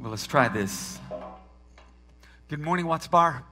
[0.00, 0.98] Well, let's try this.
[2.48, 3.44] Good morning, Watts Bar.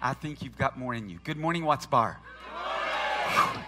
[0.00, 1.18] I think you've got more in you.
[1.24, 2.20] Good morning, Watts Bar.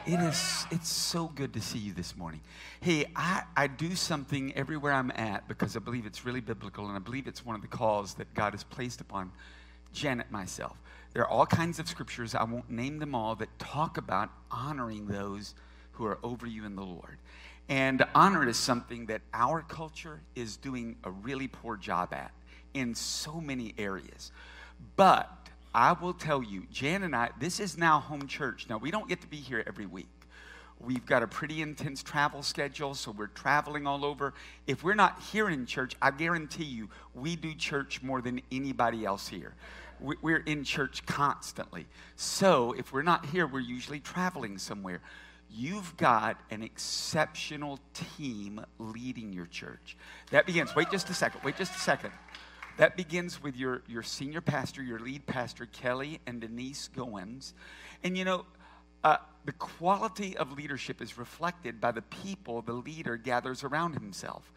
[0.06, 2.42] It is, it's so good to see you this morning.
[2.80, 6.94] Hey, I, I do something everywhere I'm at because I believe it's really biblical and
[6.94, 9.32] I believe it's one of the calls that God has placed upon
[9.92, 10.76] Janet myself.
[11.12, 15.08] There are all kinds of scriptures, I won't name them all, that talk about honoring
[15.08, 15.56] those
[15.90, 17.18] who are over you in the Lord.
[17.68, 22.32] And honor is something that our culture is doing a really poor job at
[22.74, 24.32] in so many areas.
[24.96, 25.30] But
[25.74, 28.66] I will tell you, Jan and I, this is now home church.
[28.70, 30.08] Now, we don't get to be here every week.
[30.80, 34.32] We've got a pretty intense travel schedule, so we're traveling all over.
[34.66, 39.04] If we're not here in church, I guarantee you, we do church more than anybody
[39.04, 39.54] else here.
[40.00, 41.86] We're in church constantly.
[42.14, 45.00] So if we're not here, we're usually traveling somewhere.
[45.50, 47.80] You've got an exceptional
[48.16, 49.96] team leading your church.
[50.30, 52.12] That begins, wait just a second, wait just a second.
[52.76, 57.52] That begins with your, your senior pastor, your lead pastor, Kelly and Denise Goins.
[58.04, 58.44] And you know,
[59.02, 64.52] uh, the quality of leadership is reflected by the people the leader gathers around himself.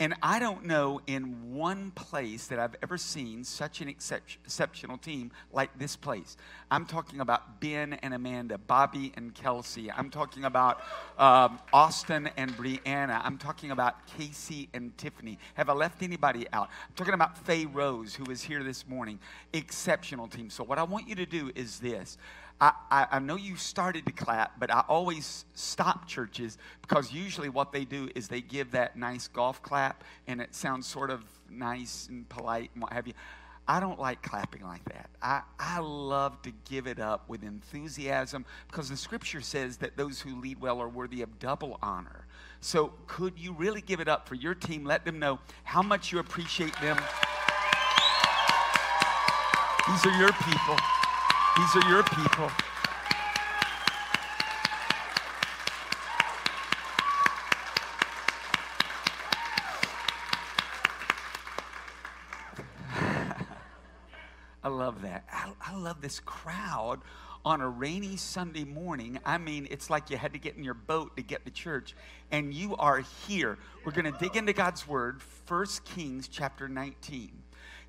[0.00, 5.32] And I don't know in one place that I've ever seen such an exceptional team
[5.52, 6.36] like this place.
[6.70, 9.90] I'm talking about Ben and Amanda, Bobby and Kelsey.
[9.90, 10.82] I'm talking about
[11.18, 13.20] um, Austin and Brianna.
[13.24, 15.36] I'm talking about Casey and Tiffany.
[15.54, 16.68] Have I left anybody out?
[16.88, 19.18] I'm talking about Faye Rose, who is here this morning.
[19.52, 20.48] Exceptional team.
[20.48, 22.18] So, what I want you to do is this.
[22.60, 27.48] I, I, I, know you started to clap, but I always stop churches because usually
[27.48, 31.22] what they do is they give that nice golf clap and it sounds sort of
[31.48, 33.14] nice and polite and what have you.
[33.68, 35.10] I don't like clapping like that.
[35.20, 40.20] I, I love to give it up with enthusiasm because the scripture says that those
[40.20, 42.24] who lead well are worthy of double honor.
[42.60, 44.84] So, could you really give it up for your team?
[44.84, 46.96] Let them know how much you appreciate them.
[49.86, 50.97] These are your people.
[51.58, 52.48] These are your people.
[64.62, 65.24] I love that.
[65.32, 67.00] I, I, love this crowd
[67.44, 69.18] on a rainy Sunday morning.
[69.24, 71.96] I mean, it's like you had to get in your boat to get to church,
[72.30, 73.58] and you are here.
[73.84, 77.32] We're going to dig into God's Word, 1 Kings chapter 19.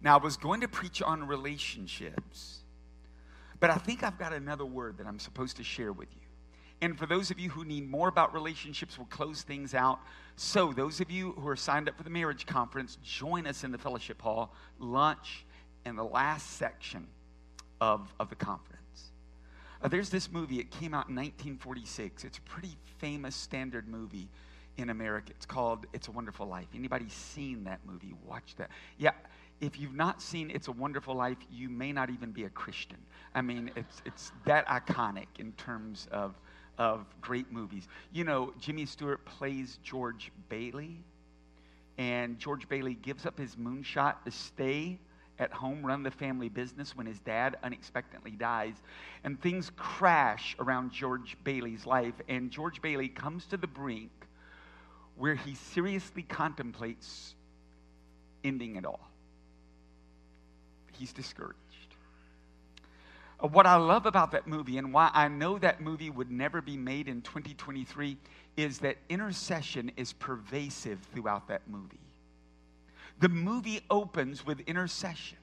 [0.01, 2.58] Now, I was going to preach on relationships
[3.59, 6.21] but I think I've got another word that I'm supposed to share with you.
[6.81, 9.99] And for those of you who need more about relationships, we'll close things out.
[10.37, 13.71] So, those of you who are signed up for the marriage conference, join us in
[13.71, 15.45] the fellowship hall, lunch,
[15.83, 17.07] and the last section
[17.81, 18.79] of, of the conference.
[19.81, 22.23] Uh, there's this movie, it came out in 1946.
[22.23, 24.29] It's a pretty famous standard movie
[24.77, 25.31] in America.
[25.35, 26.67] It's called It's a Wonderful Life.
[26.73, 28.13] Anybody seen that movie?
[28.25, 28.69] Watch that.
[28.97, 29.11] Yeah,
[29.61, 32.97] if you've not seen It's a Wonderful Life, you may not even be a Christian.
[33.35, 36.35] I mean, it's, it's that iconic in terms of,
[36.77, 37.87] of great movies.
[38.13, 40.97] You know, Jimmy Stewart plays George Bailey,
[41.97, 44.97] and George Bailey gives up his moonshot to stay
[45.39, 48.75] at home, run the family business when his dad unexpectedly dies.
[49.23, 54.11] And things crash around George Bailey's life, and George Bailey comes to the brink
[55.17, 57.35] where he seriously contemplates
[58.45, 59.08] ending it all
[60.99, 61.55] he's discouraged.
[63.41, 66.61] Uh, what I love about that movie and why I know that movie would never
[66.61, 68.17] be made in 2023
[68.57, 71.99] is that intercession is pervasive throughout that movie.
[73.19, 75.37] The movie opens with intercession.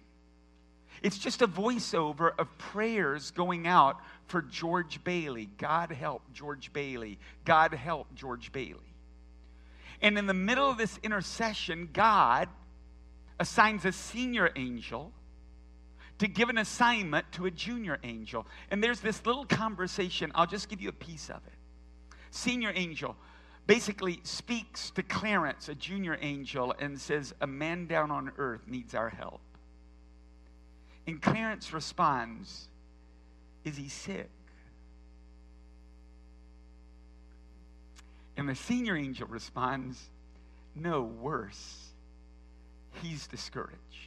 [1.03, 5.50] It's just a voiceover of prayers going out for George Bailey.
[5.59, 7.19] God help George Bailey.
[7.44, 8.81] God help George Bailey.
[10.00, 12.49] And in the middle of this intercession, God
[13.38, 15.12] assigns a senior angel
[16.19, 18.47] to give an assignment to a junior angel.
[18.71, 20.32] And there's this little conversation.
[20.34, 21.52] I'll just give you a piece of it.
[22.31, 23.17] Senior angel
[23.67, 28.94] basically speaks to Clarence, a junior angel, and says, A man down on earth needs
[28.94, 29.40] our help.
[31.06, 32.69] And Clarence responds,
[33.64, 34.31] Is he sick?
[38.37, 40.00] And the senior angel responds,
[40.75, 41.90] No, worse.
[43.02, 44.06] He's discouraged.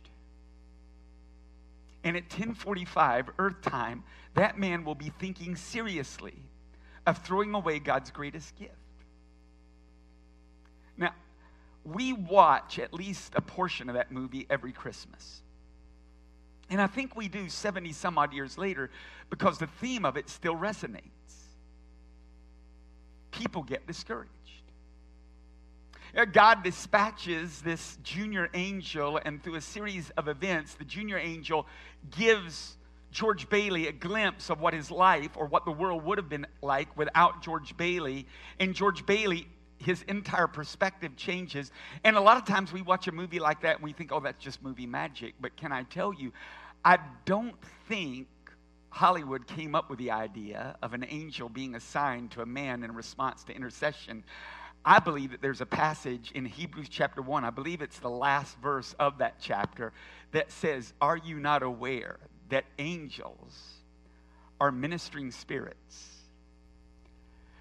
[2.03, 4.03] And at 1045 Earth time,
[4.35, 6.35] that man will be thinking seriously
[7.05, 8.73] of throwing away God's greatest gift.
[10.97, 11.13] Now,
[11.83, 15.41] we watch at least a portion of that movie every Christmas.
[16.69, 18.91] And I think we do 70 some odd years later
[19.29, 21.01] because the theme of it still resonates.
[23.31, 24.31] People get discouraged.
[26.15, 31.67] Uh, God dispatches this junior angel, and through a series of events, the junior angel
[32.11, 32.77] gives
[33.11, 36.47] George Bailey a glimpse of what his life or what the world would have been
[36.61, 38.25] like without George Bailey.
[38.59, 39.47] And George Bailey,
[39.77, 41.71] his entire perspective changes.
[42.03, 44.19] And a lot of times we watch a movie like that and we think, oh,
[44.19, 45.35] that's just movie magic.
[45.39, 46.31] But can I tell you,
[46.83, 47.55] I don't
[47.87, 48.27] think
[48.89, 52.93] Hollywood came up with the idea of an angel being assigned to a man in
[52.93, 54.23] response to intercession.
[54.85, 58.57] I believe that there's a passage in Hebrews chapter 1, I believe it's the last
[58.59, 59.91] verse of that chapter,
[60.31, 62.17] that says, Are you not aware
[62.49, 63.79] that angels
[64.59, 66.19] are ministering spirits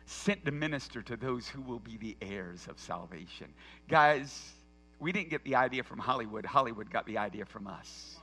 [0.09, 3.47] sent to minister to those who will be the heirs of salvation.
[3.89, 4.53] Guys,
[4.99, 8.17] we didn't get the idea from Hollywood, Hollywood got the idea from us.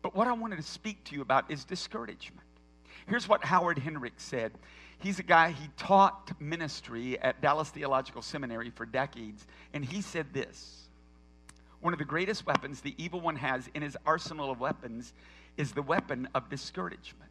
[0.00, 2.46] But what I wanted to speak to you about is discouragement.
[3.06, 4.52] Here's what Howard Hendricks said.
[5.00, 10.32] He's a guy, he taught ministry at Dallas Theological Seminary for decades, and he said
[10.32, 10.88] this
[11.80, 15.14] one of the greatest weapons the evil one has in his arsenal of weapons
[15.56, 17.30] is the weapon of discouragement.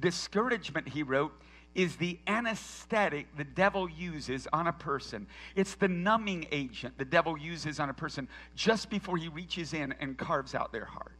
[0.00, 1.32] Discouragement, he wrote,
[1.74, 5.28] is the anesthetic the devil uses on a person.
[5.54, 9.94] It's the numbing agent the devil uses on a person just before he reaches in
[10.00, 11.12] and carves out their heart.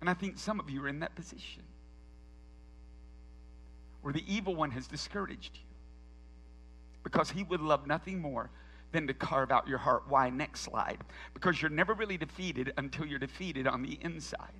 [0.00, 1.62] And I think some of you are in that position
[4.02, 5.72] where the evil one has discouraged you
[7.02, 8.50] because he would love nothing more
[8.92, 10.04] than to carve out your heart.
[10.08, 10.30] Why?
[10.30, 10.98] Next slide.
[11.34, 14.50] Because you're never really defeated until you're defeated on the inside.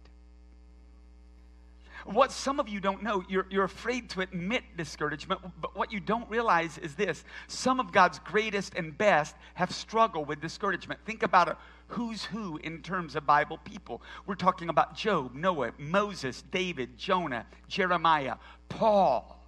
[2.04, 6.00] What some of you don't know, you're, you're afraid to admit discouragement, but what you
[6.00, 10.98] don't realize is this some of God's greatest and best have struggled with discouragement.
[11.06, 11.56] Think about a
[11.92, 14.02] who's who in terms of Bible people.
[14.26, 18.36] We're talking about Job, Noah, Moses, David, Jonah, Jeremiah,
[18.68, 19.38] Paul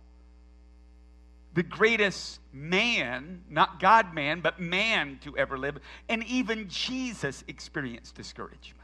[1.55, 5.79] the greatest man, not God man, but man to ever live.
[6.09, 8.81] And even Jesus experienced discouragement.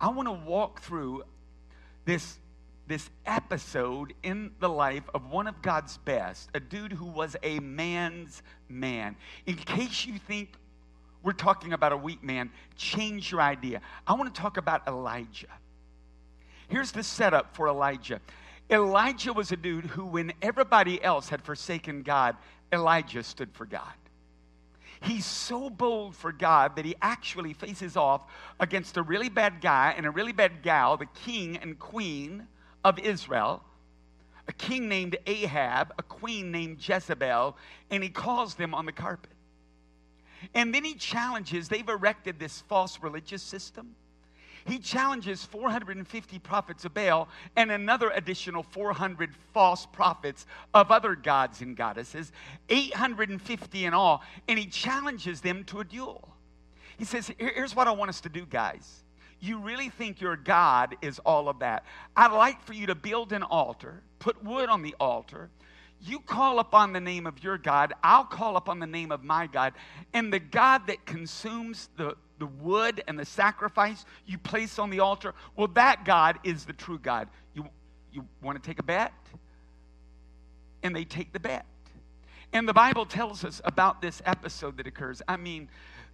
[0.00, 1.24] I want to walk through
[2.04, 2.38] this,
[2.86, 7.58] this episode in the life of one of God's best, a dude who was a
[7.58, 9.16] man's man.
[9.46, 10.50] In case you think
[11.22, 13.80] we're talking about a weak man, change your idea.
[14.06, 15.48] I want to talk about Elijah.
[16.68, 18.20] Here's the setup for Elijah.
[18.70, 22.36] Elijah was a dude who, when everybody else had forsaken God,
[22.72, 23.94] Elijah stood for God.
[25.00, 28.22] He's so bold for God that he actually faces off
[28.58, 32.46] against a really bad guy and a really bad gal, the king and queen
[32.84, 33.62] of Israel,
[34.48, 37.56] a king named Ahab, a queen named Jezebel,
[37.90, 39.30] and he calls them on the carpet.
[40.54, 43.94] And then he challenges, they've erected this false religious system
[44.68, 51.62] he challenges 450 prophets of Baal and another additional 400 false prophets of other gods
[51.62, 52.32] and goddesses,
[52.68, 56.28] 850 in all, and he challenges them to a duel.
[56.98, 59.04] He says, Here's what I want us to do, guys.
[59.40, 61.84] You really think your God is all of that.
[62.16, 65.48] I'd like for you to build an altar, put wood on the altar,
[66.00, 69.46] you call upon the name of your God, I'll call upon the name of my
[69.46, 69.74] God,
[70.12, 75.00] and the God that consumes the, the wood and the sacrifice you place on the
[75.00, 77.28] altar, well, that God is the true God.
[77.54, 77.68] You,
[78.12, 79.12] you want to take a bet?
[80.82, 81.66] And they take the bet.
[82.52, 85.20] And the Bible tells us about this episode that occurs.
[85.28, 85.68] I mean,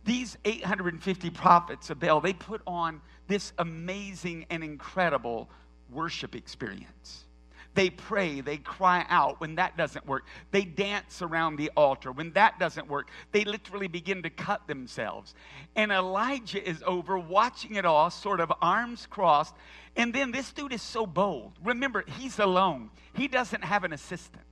[0.04, 5.48] these 850 prophets of Baal, they put on this amazing and incredible
[5.90, 7.24] worship experience.
[7.74, 9.40] They pray, they cry out.
[9.40, 12.12] When that doesn't work, they dance around the altar.
[12.12, 15.34] When that doesn't work, they literally begin to cut themselves.
[15.74, 19.54] And Elijah is over watching it all, sort of arms crossed.
[19.96, 21.52] And then this dude is so bold.
[21.64, 24.44] Remember, he's alone, he doesn't have an assistant,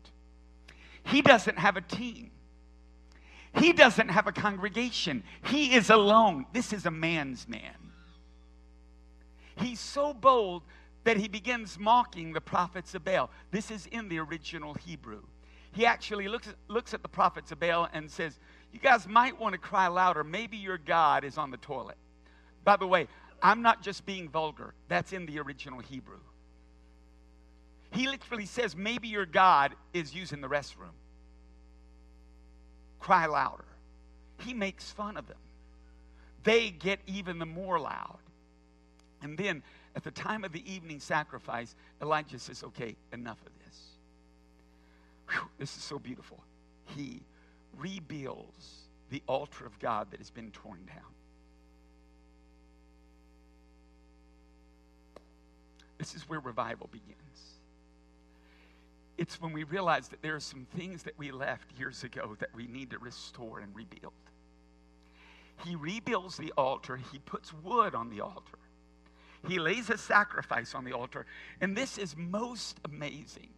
[1.05, 2.31] he doesn't have a team.
[3.55, 5.23] He doesn't have a congregation.
[5.45, 6.47] He is alone.
[6.55, 7.77] This is a man's man.
[9.57, 10.63] He's so bold
[11.05, 13.31] that he begins mocking the prophets of Baal.
[13.51, 15.23] This is in the original Hebrew.
[15.73, 18.39] He actually looks, looks at the prophets of Baal and says,
[18.73, 20.23] You guys might want to cry louder.
[20.23, 21.97] Maybe your God is on the toilet.
[22.65, 23.09] By the way,
[23.43, 26.21] I'm not just being vulgar, that's in the original Hebrew.
[27.91, 30.95] He literally says, Maybe your God is using the restroom.
[33.01, 33.65] Cry louder.
[34.39, 35.39] He makes fun of them.
[36.45, 38.19] They get even the more loud.
[39.23, 39.63] And then
[39.95, 43.79] at the time of the evening sacrifice, Elijah says, Okay, enough of this.
[45.31, 46.43] Whew, this is so beautiful.
[46.85, 47.23] He
[47.77, 51.13] rebuilds the altar of God that has been torn down.
[55.99, 57.17] This is where revival begins.
[59.19, 62.49] it's when we realize that there are some things that we left years ago that
[62.57, 64.13] we need to restore and rebuild.
[65.65, 68.59] He rebuilds the altar, he puts wood on the altar,
[69.49, 71.27] he lays a sacrifice on the altar.
[71.61, 73.49] And this is most amazing.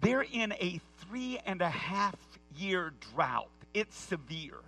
[0.00, 2.16] They're in a three and a half
[2.56, 4.60] year drought, it's severe.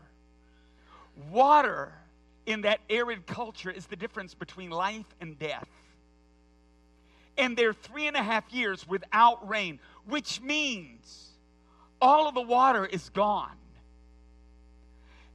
[1.31, 1.93] Water
[2.47, 5.69] in that arid culture is the difference between life and death.
[7.37, 11.29] And they're three and a half years without rain, which means
[12.01, 13.57] all of the water is gone.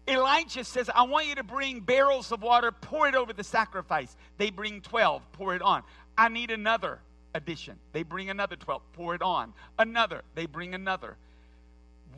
[0.07, 4.15] Elijah says, I want you to bring barrels of water, pour it over the sacrifice.
[4.38, 5.83] They bring 12, pour it on.
[6.17, 7.00] I need another
[7.33, 7.77] addition.
[7.91, 9.53] They bring another 12, pour it on.
[9.79, 11.17] Another, they bring another.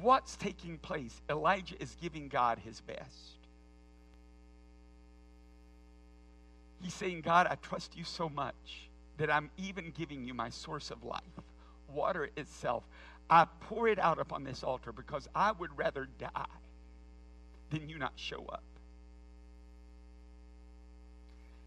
[0.01, 1.22] What's taking place?
[1.29, 3.38] Elijah is giving God his best.
[6.82, 10.91] He's saying, God, I trust you so much that I'm even giving you my source
[10.91, 11.24] of life,
[11.91, 12.84] water itself.
[13.29, 16.46] I pour it out upon this altar because I would rather die
[17.71, 18.63] than you not show up.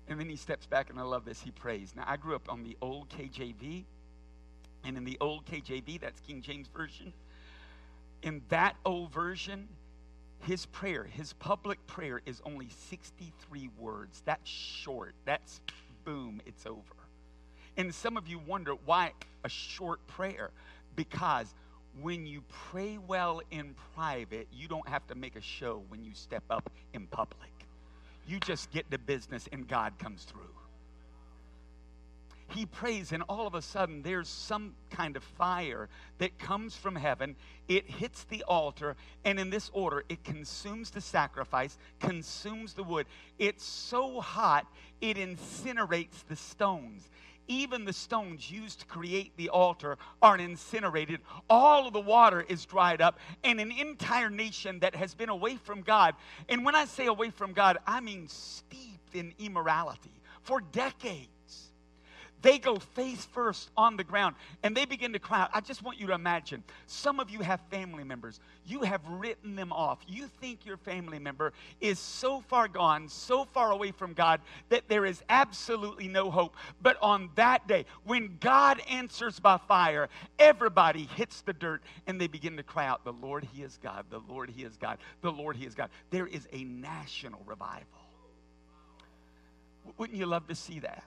[0.09, 1.41] And then he steps back, and I love this.
[1.41, 1.93] He prays.
[1.95, 3.85] Now, I grew up on the old KJV,
[4.85, 7.13] and in the old KJV, that's King James Version,
[8.23, 9.69] in that old version,
[10.41, 14.23] his prayer, his public prayer, is only 63 words.
[14.25, 15.15] That's short.
[15.25, 15.61] That's
[16.05, 16.81] boom, it's over.
[17.77, 19.13] And some of you wonder why
[19.45, 20.51] a short prayer?
[20.97, 21.55] Because
[22.01, 26.13] when you pray well in private, you don't have to make a show when you
[26.15, 27.51] step up in public.
[28.27, 30.43] You just get to business and God comes through.
[32.55, 36.97] He prays, and all of a sudden, there's some kind of fire that comes from
[36.97, 37.37] heaven.
[37.69, 43.07] It hits the altar, and in this order, it consumes the sacrifice, consumes the wood.
[43.39, 44.67] It's so hot,
[45.01, 47.09] it incinerates the stones
[47.51, 51.21] even the stones used to create the altar are incinerated.
[51.51, 55.57] All of the water is dried up, and an entire nation that has been away
[55.57, 56.15] from God.
[56.49, 61.29] And when I say away from God, I mean steeped in immorality for decades
[62.43, 65.51] they go face first on the ground and they begin to cry out.
[65.53, 68.41] I just want you to imagine some of you have family members.
[68.67, 69.99] You have written them off.
[70.09, 74.89] You think your family member is so far gone, so far away from God that
[74.89, 76.57] there is absolutely no hope.
[76.83, 82.27] But on that day, when God answers by fire, everybody hits the dirt and they
[82.27, 84.07] begin to cry out, The Lord, He is God.
[84.11, 84.99] The Lord, He is God.
[85.21, 85.91] The Lord, He is God.
[86.11, 87.87] There is a national revival.
[89.99, 91.05] Wouldn't you love to see that?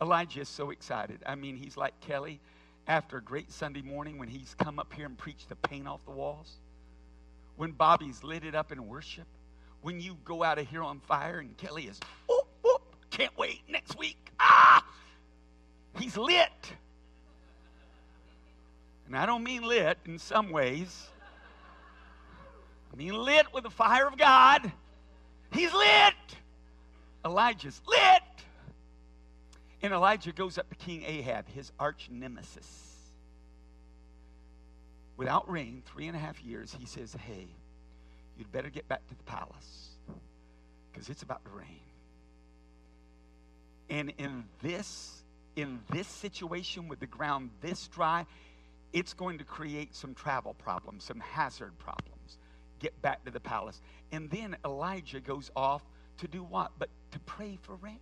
[0.00, 1.20] Elijah is so excited.
[1.26, 2.40] I mean, he's like Kelly
[2.86, 6.04] after a great Sunday morning when he's come up here and preached the paint off
[6.04, 6.56] the walls.
[7.56, 9.26] When Bobby's lit it up in worship.
[9.82, 12.80] When you go out of here on fire and Kelly is, oh, oh,
[13.10, 14.30] can't wait next week.
[14.38, 14.84] Ah!
[15.98, 16.72] He's lit.
[19.06, 21.08] And I don't mean lit in some ways.
[22.92, 24.70] I mean lit with the fire of God.
[25.52, 26.14] He's lit.
[27.24, 28.22] Elijah's lit.
[29.82, 32.86] And Elijah goes up to King Ahab, his arch nemesis.
[35.16, 37.46] Without rain, three and a half years, he says, Hey,
[38.36, 39.90] you'd better get back to the palace
[40.90, 41.80] because it's about to rain.
[43.88, 45.22] And in this,
[45.56, 48.26] in this situation with the ground this dry,
[48.92, 52.38] it's going to create some travel problems, some hazard problems.
[52.78, 53.80] Get back to the palace.
[54.12, 55.82] And then Elijah goes off
[56.18, 56.72] to do what?
[56.78, 57.98] But to pray for rain.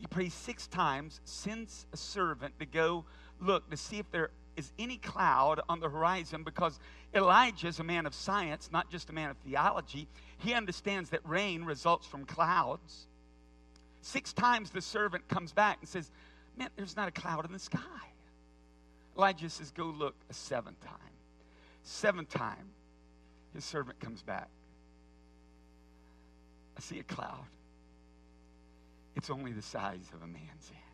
[0.00, 3.04] He prays six times, sends a servant to go
[3.38, 6.80] look to see if there is any cloud on the horizon because
[7.14, 10.08] Elijah is a man of science, not just a man of theology.
[10.38, 13.06] He understands that rain results from clouds.
[14.00, 16.10] Six times the servant comes back and says,
[16.56, 17.78] Man, there's not a cloud in the sky.
[19.16, 20.96] Elijah says, Go look a seventh time.
[21.82, 22.70] Seventh time,
[23.54, 24.48] his servant comes back.
[26.76, 27.44] I see a cloud.
[29.16, 30.90] It's only the size of a man's hand.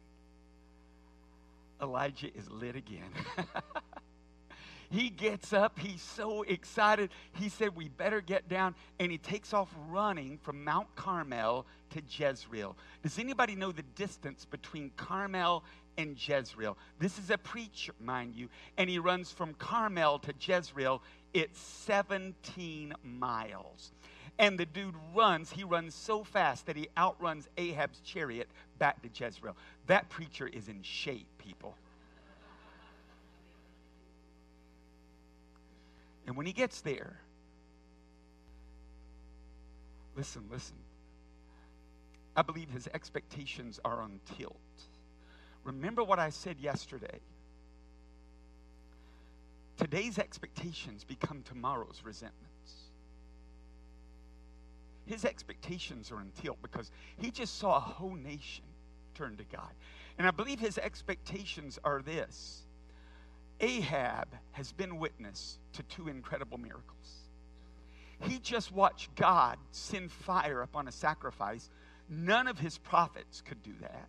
[1.81, 3.11] Elijah is lit again.
[4.91, 5.79] he gets up.
[5.79, 7.11] He's so excited.
[7.33, 8.75] He said, We better get down.
[8.99, 12.77] And he takes off running from Mount Carmel to Jezreel.
[13.03, 15.65] Does anybody know the distance between Carmel
[15.99, 16.77] and Jezreel?
[16.99, 18.49] This is a preacher, mind you.
[18.79, 21.03] And he runs from Carmel to Jezreel.
[21.35, 23.93] It's 17 miles.
[24.39, 25.51] And the dude runs.
[25.51, 29.57] He runs so fast that he outruns Ahab's chariot back to Jezreel.
[29.87, 31.75] That preacher is in shape, people.
[36.27, 37.17] And when he gets there,
[40.17, 40.77] listen, listen.
[42.37, 44.57] I believe his expectations are on tilt.
[45.65, 47.21] Remember what I said yesterday.
[49.79, 52.56] Today's expectations become tomorrow's resentments.
[55.07, 58.65] His expectations are until because he just saw a whole nation
[59.15, 59.71] turn to God.
[60.19, 62.63] And I believe his expectations are this
[63.61, 66.83] Ahab has been witness to two incredible miracles.
[68.21, 71.71] He just watched God send fire upon a sacrifice.
[72.09, 74.09] None of his prophets could do that.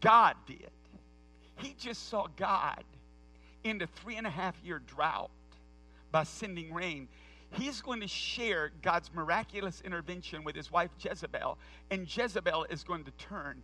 [0.00, 0.70] God did.
[1.56, 2.84] He just saw God
[3.64, 5.30] end a three and a half year drought
[6.12, 7.08] by sending rain.
[7.52, 11.58] He's going to share God's miraculous intervention with his wife Jezebel,
[11.90, 13.62] and Jezebel is going to turn.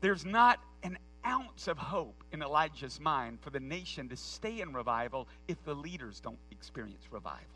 [0.00, 4.72] There's not an ounce of hope in Elijah's mind for the nation to stay in
[4.72, 7.46] revival if the leaders don't experience revival.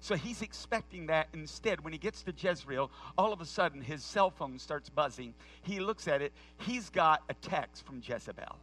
[0.00, 4.04] So he's expecting that instead, when he gets to Jezreel, all of a sudden his
[4.04, 5.34] cell phone starts buzzing.
[5.62, 8.56] He looks at it, he's got a text from Jezebel.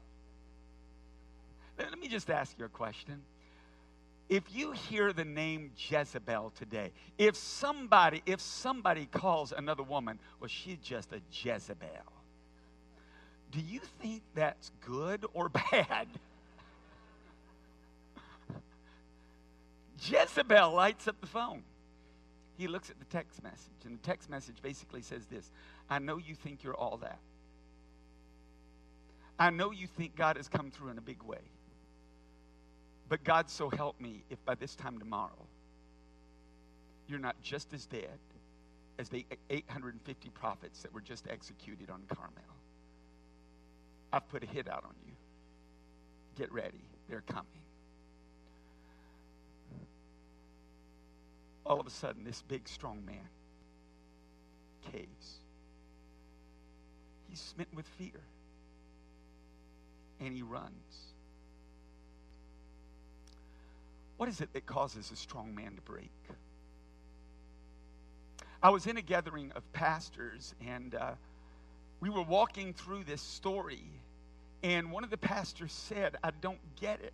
[1.78, 3.24] Let me just ask you a question.
[4.30, 10.48] If you hear the name Jezebel today, if somebody, if somebody calls another woman, well,
[10.48, 11.88] she's just a Jezebel,
[13.52, 16.08] do you think that's good or bad?
[20.02, 21.64] Jezebel lights up the phone.
[22.58, 25.52] He looks at the text message, and the text message basically says this
[25.90, 27.20] I know you think you're all that.
[29.40, 31.40] I know you think God has come through in a big way.
[33.10, 35.48] But God, so help me if by this time tomorrow
[37.08, 38.20] you're not just as dead
[38.98, 42.44] as the 850 prophets that were just executed on Carmel.
[44.12, 45.14] I've put a hit out on you.
[46.38, 47.46] Get ready, they're coming.
[51.66, 53.30] All of a sudden, this big, strong man
[54.92, 55.40] caves.
[57.30, 58.22] He's smitten with fear.
[60.20, 61.13] And he runs.
[64.18, 66.12] What is it that causes a strong man to break?
[68.62, 71.12] I was in a gathering of pastors, and uh,
[72.00, 73.84] we were walking through this story,
[74.62, 77.14] and one of the pastors said, I don't get it.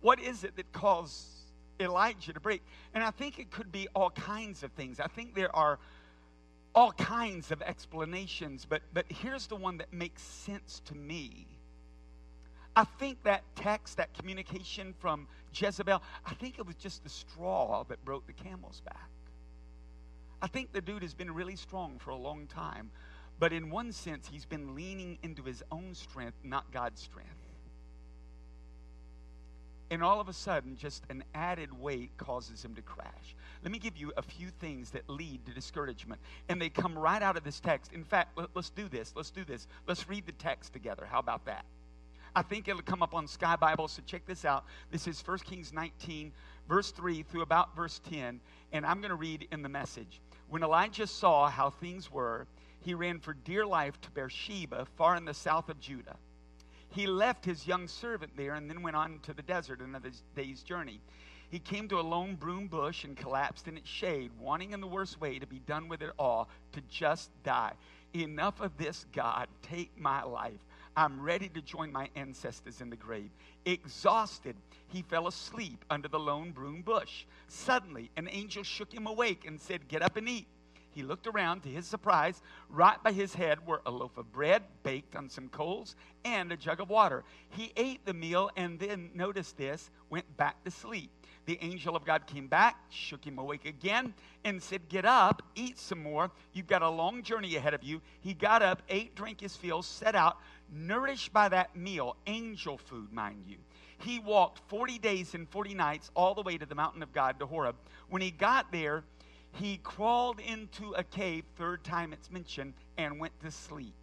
[0.00, 1.28] What is it that caused
[1.78, 2.62] Elijah to break?
[2.94, 4.98] And I think it could be all kinds of things.
[4.98, 5.78] I think there are
[6.74, 11.46] all kinds of explanations, but, but here's the one that makes sense to me
[12.76, 17.84] I think that text, that communication from Jezebel, I think it was just the straw
[17.88, 19.10] that broke the camel's back.
[20.42, 22.90] I think the dude has been really strong for a long time,
[23.38, 27.30] but in one sense, he's been leaning into his own strength, not God's strength.
[29.90, 33.34] And all of a sudden, just an added weight causes him to crash.
[33.64, 36.20] Let me give you a few things that lead to discouragement.
[36.48, 37.92] And they come right out of this text.
[37.92, 39.12] In fact, let, us do this.
[39.16, 39.66] Let's do this.
[39.88, 41.08] Let's read the text together.
[41.10, 41.64] How about that?
[42.34, 43.88] I think it'll come up on Sky Bible.
[43.88, 44.64] So check this out.
[44.90, 46.32] This is 1 Kings 19,
[46.68, 48.40] verse 3 through about verse 10.
[48.72, 50.20] And I'm going to read in the message.
[50.48, 52.46] When Elijah saw how things were,
[52.80, 56.16] he ran for dear life to Beersheba, far in the south of Judah.
[56.90, 60.62] He left his young servant there and then went on to the desert another day's
[60.62, 61.00] journey.
[61.50, 64.86] He came to a lone broom bush and collapsed in its shade, wanting in the
[64.86, 67.72] worst way to be done with it all, to just die.
[68.14, 69.48] Enough of this, God.
[69.62, 70.60] Take my life.
[71.00, 73.30] I'm ready to join my ancestors in the grave.
[73.64, 74.54] Exhausted,
[74.88, 77.24] he fell asleep under the lone broom bush.
[77.48, 80.46] Suddenly, an angel shook him awake and said, Get up and eat.
[80.90, 81.62] He looked around.
[81.62, 85.48] To his surprise, right by his head were a loaf of bread baked on some
[85.48, 87.24] coals and a jug of water.
[87.48, 91.10] He ate the meal and then, notice this, went back to sleep.
[91.46, 95.78] The angel of God came back, shook him awake again, and said, Get up, eat
[95.78, 96.30] some more.
[96.52, 98.02] You've got a long journey ahead of you.
[98.20, 100.38] He got up, ate, drank his fill, set out,
[100.72, 103.56] nourished by that meal, angel food, mind you.
[103.98, 107.38] He walked 40 days and 40 nights all the way to the mountain of God,
[107.40, 107.76] to Horeb.
[108.08, 109.04] When he got there,
[109.52, 113.94] he crawled into a cave, third time it's mentioned, and went to sleep.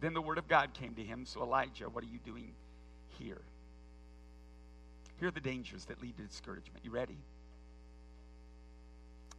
[0.00, 1.24] Then the word of God came to him.
[1.24, 2.52] So, Elijah, what are you doing
[3.18, 3.40] here?
[5.18, 6.84] Here are the dangers that lead to discouragement.
[6.84, 7.16] You ready?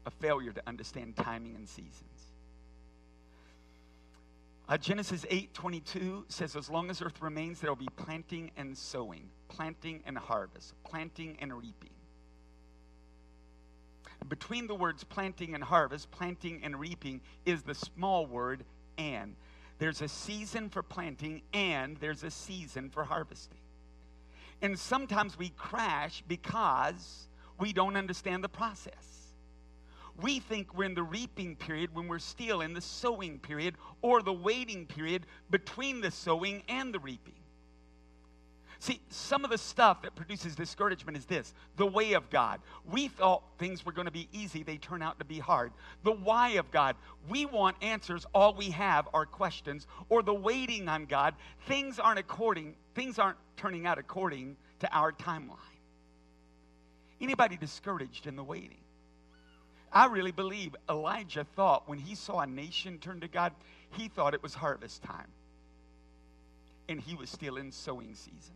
[0.06, 2.17] A failure to understand timing and seasons.
[4.70, 8.78] Uh, Genesis 8 22 says, As long as earth remains, there will be planting and
[8.78, 11.92] sowing, planting and harvest, planting and reaping.
[14.28, 18.66] Between the words planting and harvest, planting and reaping is the small word
[18.98, 19.36] and.
[19.80, 23.60] There's a season for planting and there's a season for harvesting.
[24.62, 27.28] And sometimes we crash because
[27.60, 29.17] we don't understand the process.
[30.22, 34.22] We think we're in the reaping period when we're still in the sowing period or
[34.22, 37.34] the waiting period between the sowing and the reaping.
[38.80, 42.62] See, some of the stuff that produces discouragement is this the way of God.
[42.86, 45.72] We thought things were going to be easy, they turn out to be hard.
[46.04, 46.96] The why of God.
[47.28, 49.88] We want answers, all we have are questions.
[50.10, 51.34] Or the waiting on God.
[51.68, 55.58] Things aren't according, things aren't turning out according to our timeline.
[57.20, 58.78] Anybody discouraged in the waiting?
[59.92, 63.54] I really believe Elijah thought when he saw a nation turn to God,
[63.92, 65.28] he thought it was harvest time.
[66.90, 68.56] And he was still in sowing season.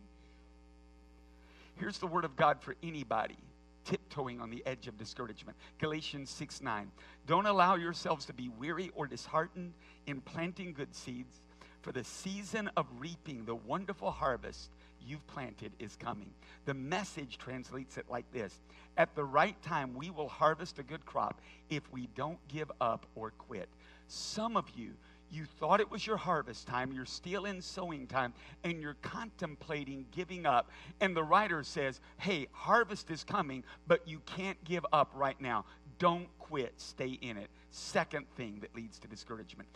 [1.76, 3.36] Here's the word of God for anybody
[3.84, 5.56] tiptoeing on the edge of discouragement.
[5.78, 6.90] Galatians 6 9.
[7.26, 9.72] Don't allow yourselves to be weary or disheartened
[10.06, 11.40] in planting good seeds,
[11.80, 14.70] for the season of reaping the wonderful harvest
[15.06, 16.30] you've planted is coming.
[16.64, 18.60] The message translates it like this
[18.96, 23.06] At the right time, we will harvest a good crop if we don't give up
[23.14, 23.68] or quit.
[24.08, 24.90] Some of you,
[25.30, 28.34] you thought it was your harvest time, you're still in sowing time,
[28.64, 30.70] and you're contemplating giving up.
[31.00, 35.64] And the writer says, Hey, harvest is coming, but you can't give up right now.
[35.98, 37.48] Don't quit, stay in it.
[37.70, 39.68] Second thing that leads to discouragement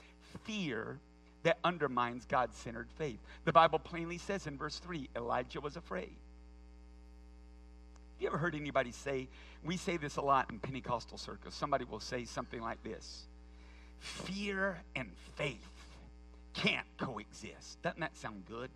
[0.45, 0.99] fear
[1.47, 3.21] that undermines God centered faith.
[3.45, 6.11] The Bible plainly says in verse 3 Elijah was afraid.
[8.15, 9.29] Have you ever heard anybody say,
[9.65, 11.55] we say this a lot in Pentecostal circles.
[11.55, 13.29] Somebody will say something like this
[14.01, 15.69] Fear and faith
[16.53, 17.81] can't coexist.
[17.81, 18.71] Doesn't that sound good?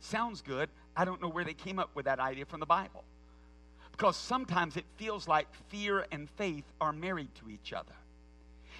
[0.00, 0.68] Sounds good.
[0.96, 3.04] I don't know where they came up with that idea from the Bible.
[3.92, 7.94] Because sometimes it feels like fear and faith are married to each other.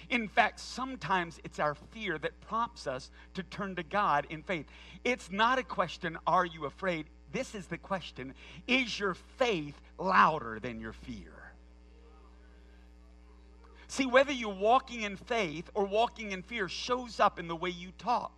[0.09, 4.65] In fact, sometimes it's our fear that prompts us to turn to God in faith.
[5.03, 7.07] It's not a question, are you afraid?
[7.31, 8.33] This is the question
[8.67, 11.31] Is your faith louder than your fear?
[13.87, 17.69] See, whether you're walking in faith or walking in fear shows up in the way
[17.69, 18.33] you talk.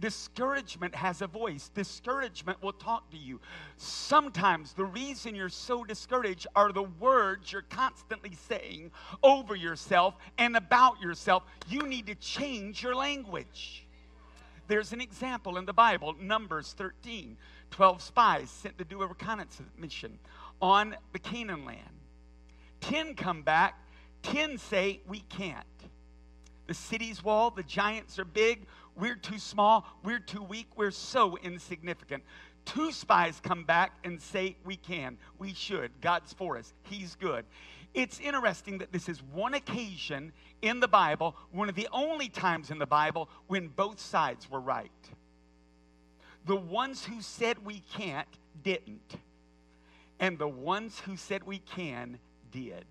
[0.00, 1.70] Discouragement has a voice.
[1.74, 3.38] Discouragement will talk to you.
[3.76, 8.90] Sometimes the reason you're so discouraged are the words you're constantly saying
[9.22, 11.44] over yourself and about yourself.
[11.68, 13.86] You need to change your language.
[14.68, 17.36] There's an example in the Bible, Numbers 13.
[17.70, 20.18] 12 spies sent to do a reconnaissance mission
[20.62, 21.80] on the Canaan land.
[22.80, 23.78] 10 come back,
[24.22, 25.66] 10 say, We can't.
[26.66, 29.86] The city's wall, the giants are big, we're too small.
[30.02, 30.68] We're too weak.
[30.76, 32.22] We're so insignificant.
[32.64, 35.16] Two spies come back and say, We can.
[35.38, 35.90] We should.
[36.00, 36.72] God's for us.
[36.82, 37.44] He's good.
[37.94, 42.70] It's interesting that this is one occasion in the Bible, one of the only times
[42.70, 44.90] in the Bible when both sides were right.
[46.46, 48.28] The ones who said we can't
[48.62, 49.16] didn't,
[50.20, 52.18] and the ones who said we can
[52.52, 52.84] did.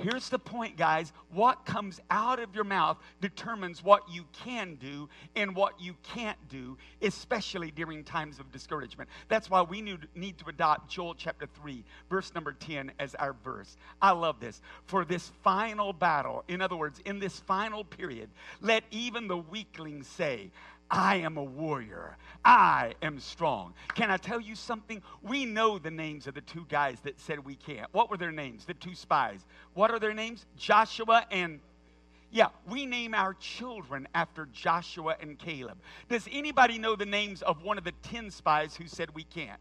[0.00, 1.12] Here's the point, guys.
[1.30, 6.38] What comes out of your mouth determines what you can do and what you can't
[6.48, 9.10] do, especially during times of discouragement.
[9.28, 13.76] That's why we need to adopt Joel chapter 3, verse number 10 as our verse.
[14.00, 14.62] I love this.
[14.86, 18.30] For this final battle, in other words, in this final period,
[18.62, 20.50] let even the weakling say,
[20.90, 22.16] I am a warrior.
[22.44, 23.74] I am strong.
[23.94, 25.02] Can I tell you something?
[25.22, 27.86] We know the names of the two guys that said we can't.
[27.92, 28.64] What were their names?
[28.64, 29.46] The two spies.
[29.74, 30.46] What are their names?
[30.56, 31.60] Joshua and
[32.32, 35.78] yeah, we name our children after Joshua and Caleb.
[36.08, 39.58] Does anybody know the names of one of the 10 spies who said we can't?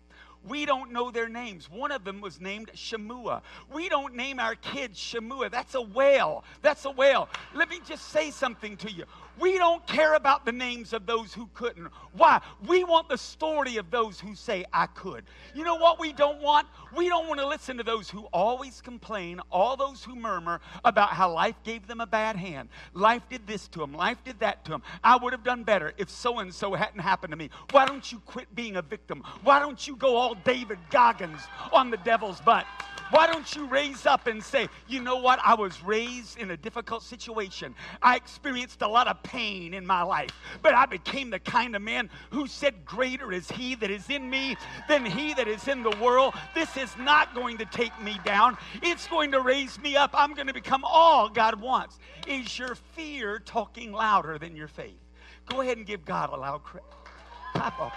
[0.47, 1.69] We don't know their names.
[1.69, 3.41] One of them was named Shammua.
[3.73, 5.51] We don't name our kids Shammua.
[5.51, 6.43] That's a whale.
[6.61, 7.27] That's a whale.
[7.53, 9.03] Let me just say something to you.
[9.39, 11.87] We don't care about the names of those who couldn't.
[12.13, 12.41] Why?
[12.67, 15.23] We want the story of those who say, I could.
[15.53, 16.67] You know what we don't want?
[16.95, 21.09] We don't want to listen to those who always complain, all those who murmur about
[21.09, 22.69] how life gave them a bad hand.
[22.93, 24.83] Life did this to them, life did that to them.
[25.03, 27.49] I would have done better if so and so hadn't happened to me.
[27.71, 29.23] Why don't you quit being a victim?
[29.43, 32.65] Why don't you go all David Goggins on the devil's butt?
[33.11, 35.39] Why don't you raise up and say, you know what?
[35.43, 37.73] I was raised in a difficult situation.
[38.03, 41.81] I experienced a lot of pain in my life, but I became the kind of
[41.81, 45.83] man who said, Greater is he that is in me than he that is in
[45.83, 46.33] the world.
[46.55, 50.11] This is not going to take me down, it's going to raise me up.
[50.13, 51.99] I'm going to become all God wants.
[52.25, 54.99] Is your fear talking louder than your faith?
[55.45, 57.93] Go ahead and give God a loud clap up.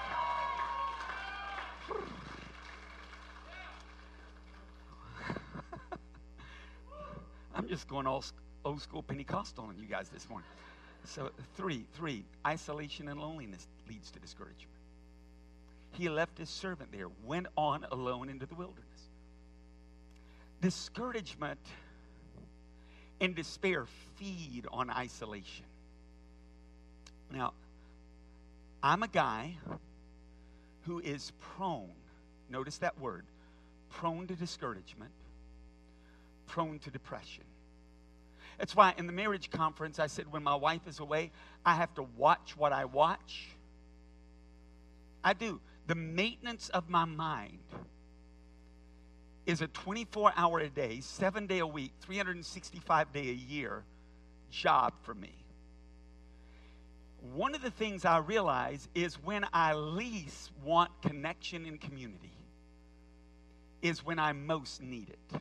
[7.54, 8.24] I'm just going all
[8.64, 10.48] old school Pentecostal on you guys this morning.
[11.04, 14.68] So, three, three, isolation and loneliness leads to discouragement.
[15.92, 18.86] He left his servant there, went on alone into the wilderness.
[20.60, 21.60] Discouragement
[23.20, 23.86] and despair
[24.16, 25.66] feed on isolation.
[27.30, 27.52] Now,
[28.82, 29.56] I'm a guy
[30.86, 31.90] who is prone,
[32.48, 33.24] notice that word,
[33.90, 35.12] prone to discouragement,
[36.46, 37.44] prone to depression.
[38.62, 41.32] That's why in the marriage conference, I said, when my wife is away,
[41.66, 43.48] I have to watch what I watch.
[45.24, 45.60] I do.
[45.88, 47.58] The maintenance of my mind
[49.46, 53.82] is a 24 hour a day, seven day a week, 365 day a year
[54.52, 55.34] job for me.
[57.34, 62.30] One of the things I realize is when I least want connection and community,
[63.82, 65.40] is when I most need it.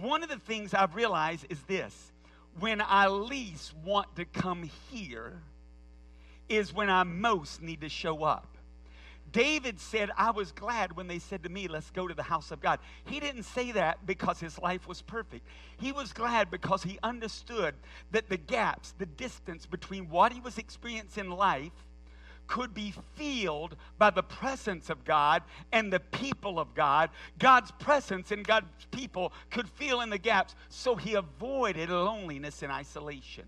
[0.00, 2.12] One of the things I've realized is this
[2.58, 5.42] when I least want to come here,
[6.48, 8.46] is when I most need to show up.
[9.32, 12.52] David said, I was glad when they said to me, Let's go to the house
[12.52, 12.78] of God.
[13.04, 15.46] He didn't say that because his life was perfect.
[15.78, 17.74] He was glad because he understood
[18.12, 21.72] that the gaps, the distance between what he was experiencing in life
[22.46, 27.10] could be filled by the presence of God and the people of God.
[27.38, 32.72] God's presence and God's people could fill in the gaps, so he avoided loneliness and
[32.72, 33.46] isolation.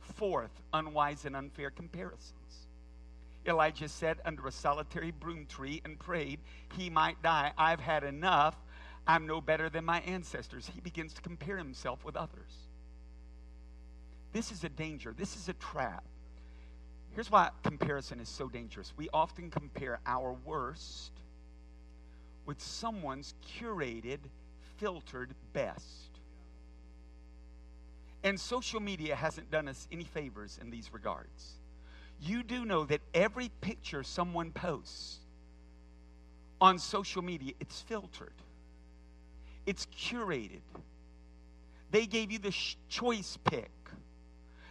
[0.00, 2.34] Fourth, unwise and unfair comparisons.
[3.46, 6.40] Elijah sat under a solitary broom tree and prayed
[6.76, 7.52] he might die.
[7.56, 8.56] I've had enough.
[9.06, 10.70] I'm no better than my ancestors.
[10.72, 12.68] He begins to compare himself with others.
[14.32, 15.14] This is a danger.
[15.16, 16.04] This is a trap.
[17.20, 18.94] Here's why comparison is so dangerous.
[18.96, 21.12] We often compare our worst
[22.46, 24.20] with someone's curated,
[24.78, 26.08] filtered best.
[28.24, 31.58] And social media hasn't done us any favors in these regards
[32.22, 35.18] you do know that every picture someone posts
[36.58, 38.32] on social media, it's filtered,
[39.66, 40.62] it's curated.
[41.90, 43.70] They gave you the sh- choice pick,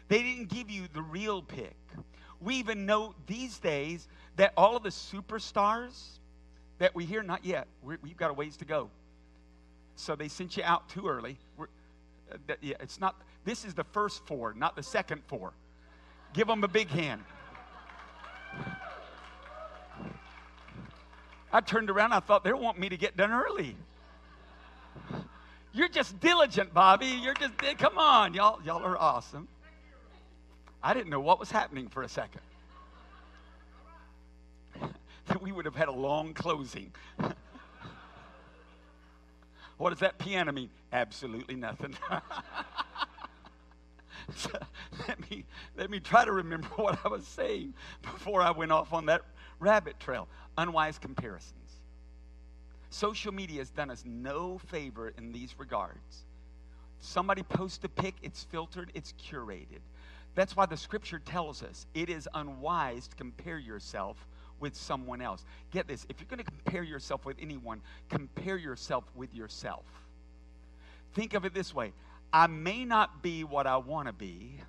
[0.07, 1.75] they didn't give you the real pick.
[2.41, 6.19] We even know these days that all of the superstars
[6.77, 8.89] that we hear, not yet, we have got a ways to go.
[9.95, 11.37] So they sent you out too early.
[11.59, 15.51] Uh, yeah, it's not, this is the first four, not the second four.
[16.33, 17.23] Give them a big hand.
[21.51, 23.75] I turned around, I thought they want me to get done early.
[25.73, 27.07] You're just diligent, Bobby.
[27.07, 29.47] You're just, come on, y'all, y'all are awesome.
[30.81, 32.41] I didn't know what was happening for a second.
[35.27, 36.91] That we would have had a long closing.
[39.77, 40.71] what does that piano mean?
[40.91, 41.95] Absolutely nothing.
[44.35, 44.49] so
[45.07, 45.45] let me
[45.77, 49.21] let me try to remember what I was saying before I went off on that
[49.59, 51.53] rabbit trail unwise comparisons.
[52.89, 56.25] Social media has done us no favor in these regards.
[56.99, 59.81] Somebody posts a pic, it's filtered, it's curated.
[60.39, 64.25] That's why the scripture tells us it is unwise to compare yourself
[64.61, 65.43] with someone else.
[65.69, 69.83] Get this if you're going to compare yourself with anyone, compare yourself with yourself.
[71.13, 71.91] Think of it this way
[72.31, 74.61] I may not be what I want to be,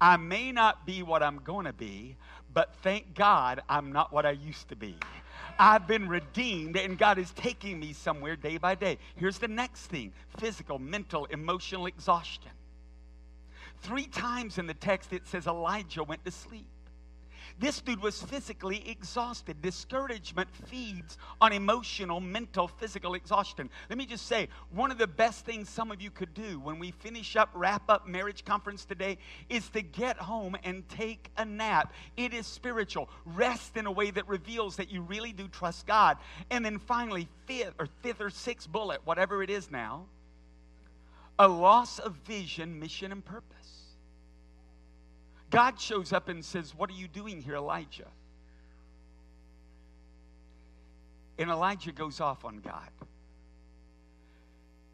[0.00, 2.16] I may not be what I'm going to be,
[2.52, 4.96] but thank God I'm not what I used to be.
[5.56, 8.98] I've been redeemed and God is taking me somewhere day by day.
[9.14, 12.50] Here's the next thing physical, mental, emotional exhaustion.
[13.82, 16.66] Three times in the text it says Elijah went to sleep.
[17.58, 19.60] This dude was physically exhausted.
[19.60, 23.68] Discouragement feeds on emotional, mental, physical exhaustion.
[23.90, 26.78] Let me just say one of the best things some of you could do when
[26.78, 29.18] we finish up, wrap up marriage conference today
[29.48, 31.92] is to get home and take a nap.
[32.16, 33.10] It is spiritual.
[33.24, 36.16] Rest in a way that reveals that you really do trust God.
[36.50, 40.06] And then finally, fifth or fifth or sixth bullet, whatever it is now,
[41.38, 43.61] a loss of vision, mission, and purpose.
[45.52, 48.08] God shows up and says, What are you doing here, Elijah?
[51.38, 52.88] And Elijah goes off on God.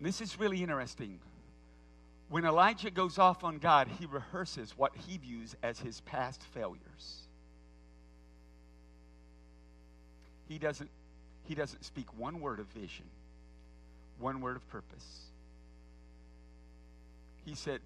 [0.00, 1.20] This is really interesting.
[2.28, 7.28] When Elijah goes off on God, he rehearses what he views as his past failures.
[10.48, 10.90] He doesn't,
[11.44, 13.06] he doesn't speak one word of vision,
[14.18, 15.26] one word of purpose.
[17.44, 17.80] He says,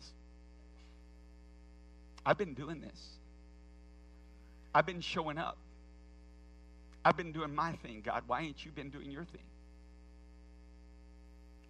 [2.24, 3.18] I've been doing this.
[4.74, 5.58] I've been showing up.
[7.04, 8.22] I've been doing my thing, God.
[8.26, 9.42] Why ain't you been doing your thing?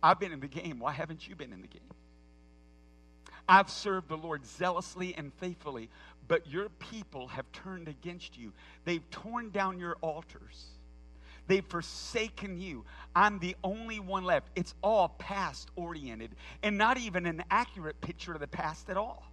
[0.03, 0.79] I've been in the game.
[0.79, 1.83] Why haven't you been in the game?
[3.49, 5.89] I've served the Lord zealously and faithfully,
[6.29, 8.53] but your people have turned against you.
[8.85, 10.67] They've torn down your altars.
[11.49, 12.85] They've forsaken you.
[13.17, 14.49] I'm the only one left.
[14.55, 16.31] It's all past oriented
[16.63, 19.32] and not even an accurate picture of the past at all.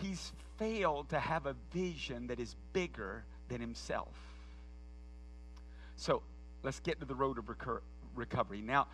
[0.00, 4.14] He's failed to have a vision that is bigger than himself.
[5.96, 6.22] So
[6.62, 7.82] let's get to the road of recur-
[8.14, 8.60] recovery.
[8.60, 8.86] Now,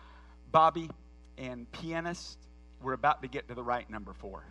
[0.51, 0.89] Bobby
[1.37, 2.37] and pianist,
[2.81, 4.43] we're about to get to the right number four.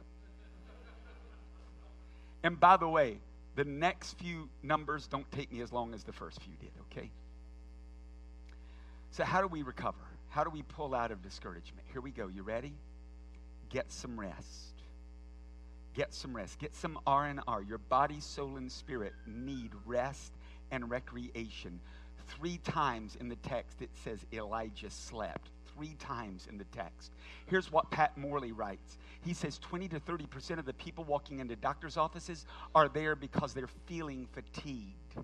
[2.42, 3.18] And by the way,
[3.56, 7.10] the next few numbers don't take me as long as the first few did, okay?
[9.10, 9.98] So, how do we recover?
[10.28, 11.86] How do we pull out of discouragement?
[11.92, 12.28] Here we go.
[12.28, 12.72] You ready?
[13.68, 14.79] Get some rest.
[15.94, 16.58] Get some rest.
[16.58, 17.62] Get some R&R.
[17.62, 20.32] Your body, soul and spirit need rest
[20.70, 21.80] and recreation.
[22.28, 25.50] 3 times in the text it says Elijah slept.
[25.74, 27.12] 3 times in the text.
[27.46, 28.98] Here's what Pat Morley writes.
[29.24, 33.52] He says 20 to 30% of the people walking into doctors' offices are there because
[33.52, 35.16] they're feeling fatigued.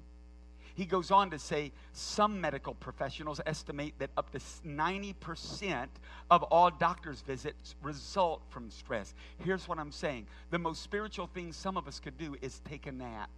[0.77, 5.89] He goes on to say some medical professionals estimate that up to 90%
[6.31, 9.15] of all doctor's visits result from stress.
[9.39, 12.87] Here's what I'm saying the most spiritual thing some of us could do is take
[12.87, 13.31] a nap.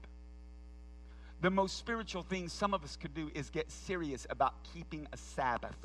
[1.40, 5.16] The most spiritual thing some of us could do is get serious about keeping a
[5.16, 5.76] Sabbath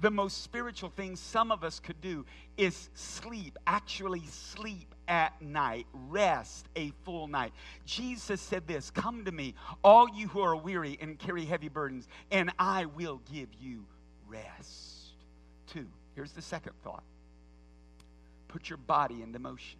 [0.00, 2.24] the most spiritual thing some of us could do
[2.56, 7.52] is sleep, actually sleep at night, rest a full night.
[7.84, 12.06] Jesus said this Come to me, all you who are weary and carry heavy burdens,
[12.30, 13.84] and I will give you
[14.28, 15.14] rest.
[15.66, 17.02] Two, here's the second thought
[18.48, 19.78] put your body into motion.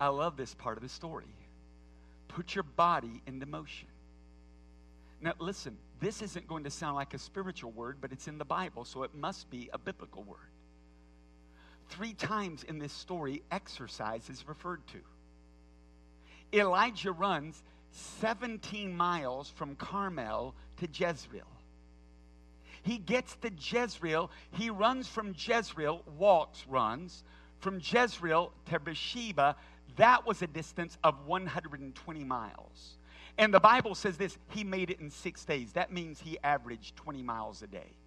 [0.00, 1.24] I love this part of the story.
[2.28, 3.88] Put your body into motion.
[5.20, 8.44] Now, listen, this isn't going to sound like a spiritual word, but it's in the
[8.44, 10.38] Bible, so it must be a biblical word.
[11.88, 14.98] Three times in this story, exercise is referred to.
[16.58, 17.62] Elijah runs
[18.20, 21.46] 17 miles from Carmel to Jezreel.
[22.82, 24.30] He gets to Jezreel.
[24.52, 27.24] He runs from Jezreel, walks, runs
[27.58, 29.56] from Jezreel to Beersheba.
[29.96, 32.98] That was a distance of 120 miles.
[33.36, 35.72] And the Bible says this He made it in six days.
[35.72, 37.97] That means he averaged 20 miles a day.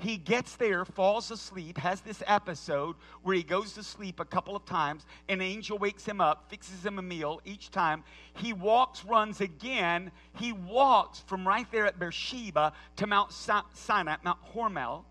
[0.00, 4.54] He gets there, falls asleep, has this episode where he goes to sleep a couple
[4.54, 5.04] of times.
[5.28, 8.04] An angel wakes him up, fixes him a meal each time.
[8.34, 10.12] He walks, runs again.
[10.36, 15.04] He walks from right there at Beersheba to Mount Sinai, Mount Horeb,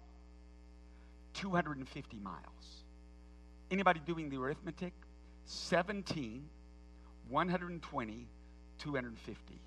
[1.34, 2.38] 250 miles.
[3.70, 4.94] Anybody doing the arithmetic?
[5.44, 6.46] 17,
[7.28, 8.28] 120,
[8.80, 9.62] 250.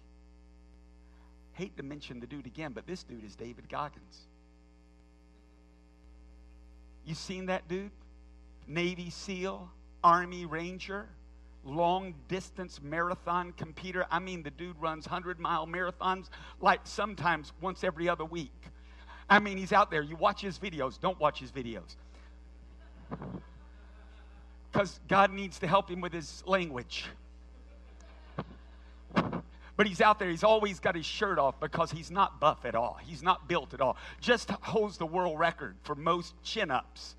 [1.52, 4.26] Hate to mention the dude again, but this dude is David Goggins.
[7.04, 7.90] You seen that dude?
[8.66, 9.68] Navy SEAL,
[10.04, 11.08] Army Ranger,
[11.64, 14.06] long distance marathon competitor.
[14.10, 16.28] I mean, the dude runs 100 mile marathons
[16.60, 18.52] like sometimes once every other week.
[19.28, 20.02] I mean, he's out there.
[20.02, 21.00] You watch his videos.
[21.00, 21.96] Don't watch his videos.
[24.72, 27.06] Because God needs to help him with his language.
[29.80, 32.74] But he's out there, he's always got his shirt off because he's not buff at
[32.74, 32.98] all.
[33.02, 33.96] He's not built at all.
[34.20, 37.16] Just holds the world record for most chin ups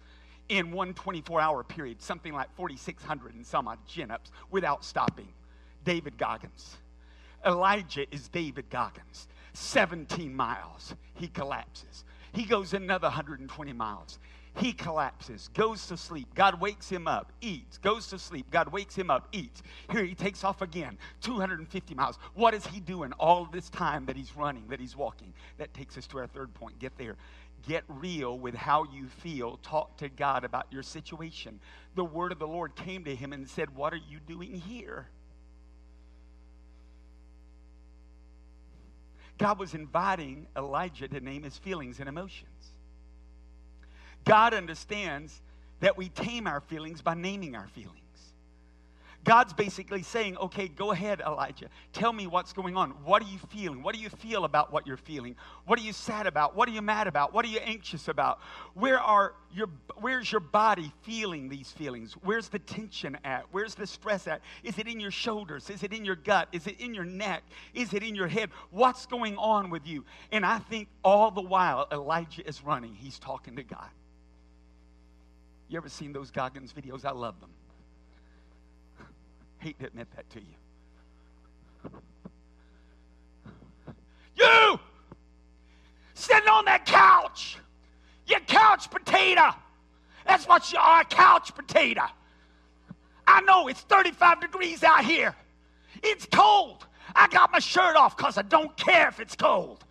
[0.48, 5.28] in one 24 hour period, something like 4,600 and some odd chin ups without stopping.
[5.86, 6.78] David Goggins.
[7.44, 9.28] Elijah is David Goggins.
[9.54, 12.04] 17 miles, he collapses.
[12.32, 14.20] He goes another 120 miles.
[14.56, 16.28] He collapses, goes to sleep.
[16.36, 18.48] God wakes him up, eats, goes to sleep.
[18.52, 19.64] God wakes him up, eats.
[19.90, 22.18] Here he takes off again, 250 miles.
[22.34, 25.34] What is he doing all this time that he's running, that he's walking?
[25.58, 26.80] That takes us to our third point.
[26.80, 27.16] Get there.
[27.66, 29.58] Get real with how you feel.
[29.58, 31.60] Talk to God about your situation.
[31.96, 35.08] The word of the Lord came to him and said, What are you doing here?
[39.38, 42.71] God was inviting Elijah to name his feelings and emotions.
[44.26, 45.42] God understands
[45.80, 47.98] that we tame our feelings by naming our feelings.
[49.24, 51.68] God's basically saying, okay, go ahead, Elijah.
[51.94, 52.90] Tell me what's going on.
[53.04, 53.84] What are you feeling?
[53.84, 55.36] What do you feel about what you're feeling?
[55.66, 56.56] What are you sad about?
[56.56, 57.32] What are you mad about?
[57.32, 58.40] What are you anxious about?
[58.74, 59.70] Where are your,
[60.00, 62.14] where's your body feeling these feelings?
[62.24, 63.46] Where's the tension at?
[63.52, 64.42] Where's the stress at?
[64.64, 65.70] Is it in your shoulders?
[65.70, 66.48] Is it in your gut?
[66.52, 67.44] Is it in your neck?
[67.76, 68.50] Is it in your head?
[68.72, 70.04] What's going on with you?
[70.32, 73.90] And I think all the while Elijah is running, he's talking to God.
[75.72, 77.06] You ever seen those Goggins videos?
[77.06, 77.50] I love them.
[79.60, 81.92] Hate to admit that to you.
[84.36, 84.80] You
[86.14, 87.58] sitting on that couch,
[88.28, 89.52] you couch potato.
[90.28, 92.04] That's what you are, couch potato.
[93.26, 95.34] I know it's 35 degrees out here.
[96.04, 96.86] It's cold.
[97.16, 99.86] I got my shirt off because I don't care if it's cold.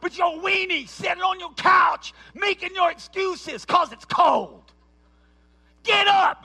[0.00, 4.62] But your weenie sitting on your couch making your excuses because it's cold.
[5.82, 6.44] Get up.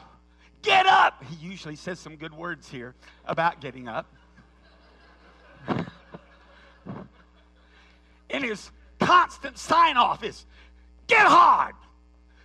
[0.61, 1.23] Get up.
[1.29, 2.95] He usually says some good words here
[3.25, 4.07] about getting up.
[8.29, 10.45] and his constant sign off is
[11.07, 11.75] get hard,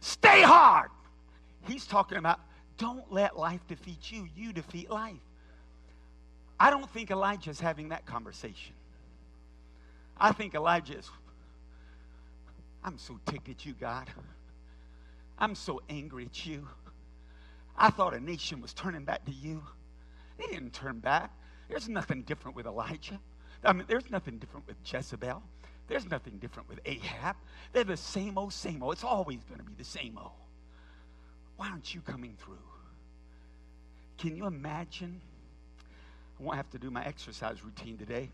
[0.01, 0.91] stay hard.
[1.67, 2.41] He's talking about
[2.77, 5.17] don't let life defeat you, you defeat life.
[6.61, 8.75] I don't think Elijah's having that conversation.
[10.21, 11.09] I think Elijah is,
[12.83, 14.09] I'm so ticked at you, God.
[15.39, 16.67] I'm so angry at you.
[17.77, 19.63] I thought a nation was turning back to you.
[20.39, 21.31] They didn't turn back.
[21.69, 23.21] There's nothing different with Elijah.
[23.65, 25.43] I mean, there's nothing different with Jezebel.
[25.87, 27.37] There's nothing different with Ahab.
[27.73, 28.95] They're the same old, same old.
[28.95, 30.33] It's always going to be the same old.
[31.57, 32.59] Why aren't you coming through?
[34.19, 35.21] Can you imagine?
[36.39, 38.31] I won't have to do my exercise routine today.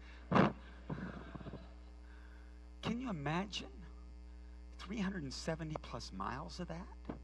[2.84, 3.66] Can you imagine
[4.80, 7.16] 370 plus miles of that?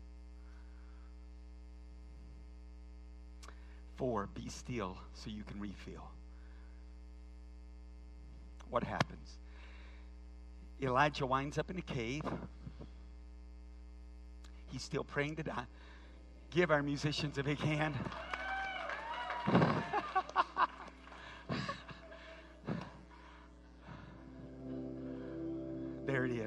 [3.96, 6.11] Four, be still so you can refill.
[8.70, 9.36] What happens?
[10.80, 12.22] Elijah winds up in a cave.
[14.72, 15.66] He's still praying to die.
[16.50, 17.94] Give our musicians a big hand.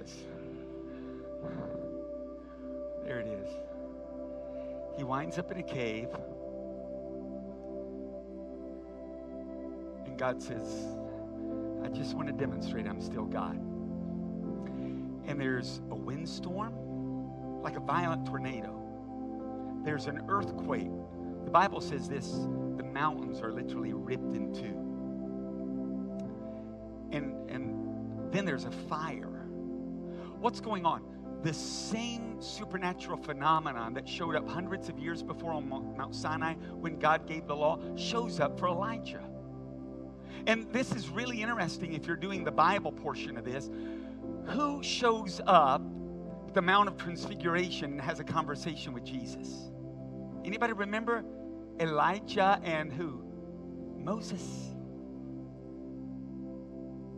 [0.04, 0.24] Is.
[1.44, 1.84] Uh-huh.
[3.06, 3.50] There it is.
[4.98, 6.10] He winds up in a cave.
[10.06, 10.96] And God says,
[11.84, 13.58] I just want to demonstrate I'm still God.
[15.26, 18.80] And there's a windstorm, like a violent tornado.
[19.84, 20.92] There's an earthquake.
[21.46, 22.30] The Bible says this
[22.78, 24.80] the mountains are literally ripped in two.
[27.12, 29.33] And, and then there's a fire.
[30.44, 31.04] What's going on?
[31.42, 37.00] The same supernatural phenomenon that showed up hundreds of years before on Mount Sinai when
[37.00, 39.24] God gave the law shows up for Elijah.
[40.46, 43.70] And this is really interesting if you're doing the Bible portion of this.
[44.48, 45.82] Who shows up
[46.54, 49.72] the Mount of Transfiguration and has a conversation with Jesus?
[50.44, 51.24] Anybody remember
[51.80, 53.24] Elijah and who?
[53.98, 54.73] Moses.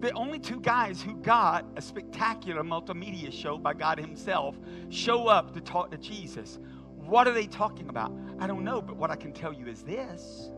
[0.05, 4.55] The only two guys who got a spectacular multimedia show by God Himself
[4.91, 6.59] show up to talk to Jesus.
[6.95, 8.13] What are they talking about?
[8.37, 10.51] I don't know, but what I can tell you is this.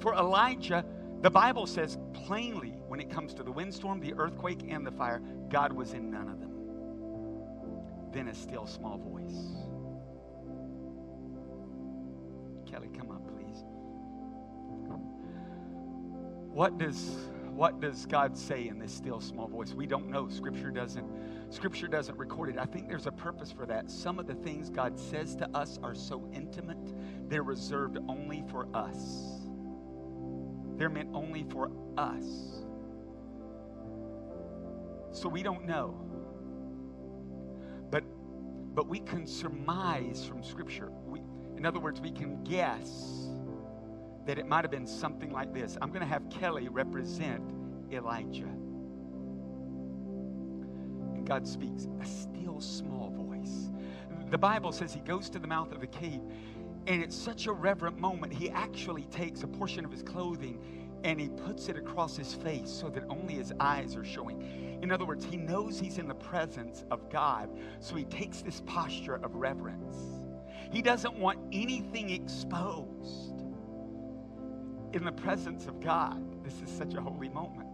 [0.00, 0.84] For Elijah,
[1.22, 5.22] the Bible says plainly when it comes to the windstorm, the earthquake, and the fire,
[5.48, 6.52] God was in none of them.
[8.12, 9.56] Then a still small voice.
[12.70, 13.64] Kelly, come up, please.
[16.52, 17.16] What does
[17.60, 19.74] what does God say in this still small voice?
[19.74, 20.30] We don't know.
[20.30, 21.04] Scripture doesn't
[21.50, 22.56] Scripture doesn't record it.
[22.56, 23.90] I think there's a purpose for that.
[23.90, 26.94] Some of the things God says to us are so intimate,
[27.28, 29.42] they're reserved only for us.
[30.78, 32.64] They're meant only for us.
[35.12, 36.00] So we don't know.
[37.90, 38.04] But
[38.74, 40.90] but we can surmise from scripture.
[41.04, 41.20] We,
[41.58, 43.28] in other words, we can guess
[44.30, 45.76] that it might have been something like this.
[45.82, 47.42] I'm going to have Kelly represent
[47.90, 48.44] Elijah.
[51.14, 53.72] And God speaks a still small voice.
[54.30, 56.20] The Bible says he goes to the mouth of the cave
[56.86, 60.60] and it's such a reverent moment, he actually takes a portion of his clothing
[61.02, 64.78] and he puts it across his face so that only his eyes are showing.
[64.80, 67.50] In other words, he knows he's in the presence of God,
[67.80, 69.96] so he takes this posture of reverence.
[70.70, 73.29] He doesn't want anything exposed.
[74.92, 77.68] In the presence of God, this is such a holy moment.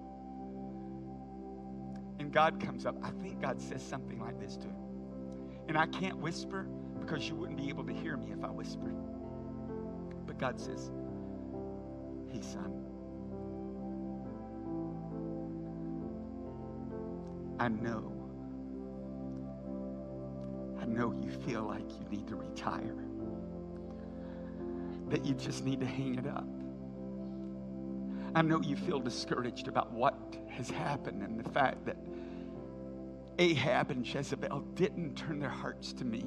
[2.18, 2.96] And God comes up.
[3.02, 4.76] I think God says something like this to him.
[5.68, 6.66] And I can't whisper
[7.00, 8.94] because you wouldn't be able to hear me if I whispered.
[10.26, 10.90] But God says,
[12.30, 12.84] Hey, son,
[17.58, 18.12] I know.
[20.80, 22.96] I know you feel like you need to retire,
[25.08, 26.46] that you just need to hang it up.
[28.37, 30.14] I know you feel discouraged about what
[30.51, 31.97] has happened and the fact that
[33.39, 36.22] Ahab and Jezebel didn't turn their hearts to me.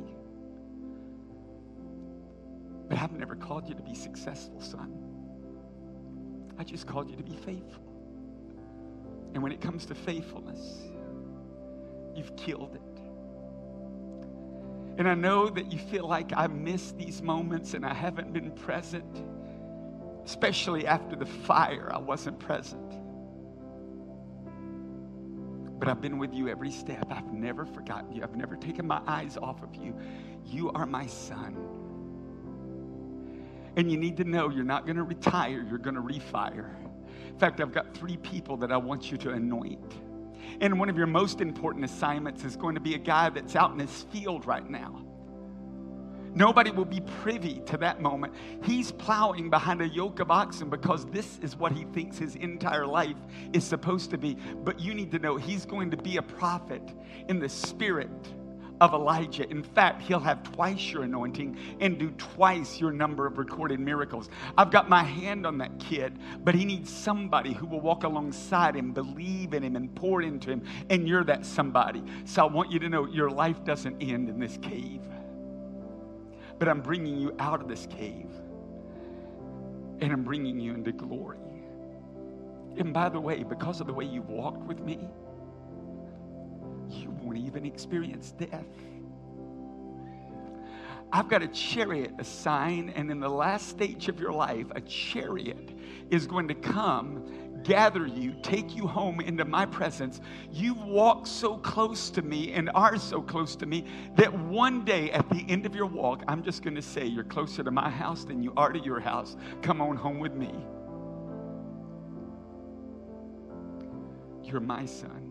[2.89, 4.91] But I've never called you to be successful, son.
[6.57, 7.83] I just called you to be faithful.
[9.35, 10.81] And when it comes to faithfulness,
[12.15, 13.01] you've killed it.
[14.97, 18.49] And I know that you feel like I missed these moments and I haven't been
[18.49, 19.23] present,
[20.29, 22.93] especially after the fire, I wasn't present.
[25.79, 27.07] But I've been with you every step.
[27.09, 28.21] I've never forgotten you.
[28.21, 29.95] I've never taken my eyes off of you.
[30.45, 31.57] You are my son.
[33.75, 36.75] And you need to know you're not going to retire, you're going to refire.
[37.27, 39.93] In fact, I've got three people that I want you to anoint.
[40.61, 43.71] And one of your most important assignments is going to be a guy that's out
[43.71, 44.98] in his field right now.
[46.39, 48.33] Nobody will be privy to that moment.
[48.63, 52.87] He's plowing behind a yoke of oxen because this is what he thinks his entire
[52.87, 53.17] life
[53.51, 54.37] is supposed to be.
[54.63, 56.81] But you need to know he's going to be a prophet
[57.27, 58.09] in the spirit
[58.79, 59.49] of Elijah.
[59.49, 64.29] In fact, he'll have twice your anointing and do twice your number of recorded miracles.
[64.57, 68.75] I've got my hand on that kid, but he needs somebody who will walk alongside
[68.75, 70.63] him, believe in him, and pour into him.
[70.89, 72.01] And you're that somebody.
[72.23, 75.01] So I want you to know your life doesn't end in this cave,
[76.59, 78.29] but I'm bringing you out of this cave
[80.01, 81.37] and I'm bringing you into glory.
[82.77, 85.09] And by the way, because of the way you've walked with me,
[86.89, 88.65] you won't even experience death.
[91.11, 94.81] I've got a chariot, a sign, and in the last stage of your life, a
[94.81, 95.71] chariot
[96.11, 97.25] is going to come,
[97.63, 100.21] gather you, take you home into my presence.
[100.51, 103.85] You walk so close to me and are so close to me
[104.15, 107.23] that one day at the end of your walk, I'm just going to say, You're
[107.23, 109.35] closer to my house than you are to your house.
[109.61, 110.53] Come on home with me.
[114.43, 115.29] You're my son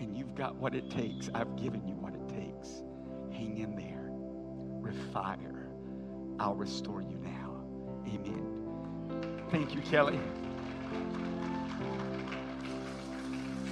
[0.00, 1.28] and you've got what it takes.
[1.34, 2.82] I've given you what it takes.
[3.32, 4.10] Hang in there.
[4.80, 5.66] Refire.
[6.40, 7.62] I'll restore you now.
[8.06, 9.46] Amen.
[9.50, 10.18] Thank you, Kelly.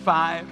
[0.05, 0.47] Five.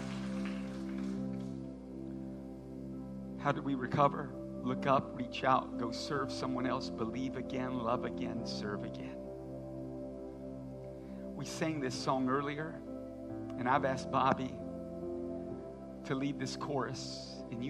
[3.38, 4.30] How do we recover?
[4.62, 9.16] Look up, reach out, go serve someone else, believe again, love again, serve again.
[11.36, 12.74] We sang this song earlier,
[13.59, 14.53] and I've asked Bobby
[16.07, 17.36] to lead this chorus.